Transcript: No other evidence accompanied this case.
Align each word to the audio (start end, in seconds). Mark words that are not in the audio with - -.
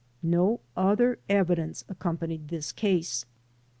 No 0.23 0.61
other 0.75 1.19
evidence 1.29 1.85
accompanied 1.87 2.47
this 2.47 2.71
case. 2.71 3.23